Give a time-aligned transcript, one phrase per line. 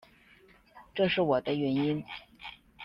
[0.95, 2.03] 这是我的原因